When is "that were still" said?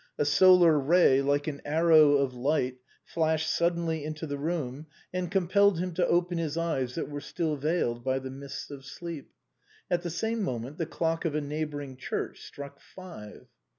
6.95-7.55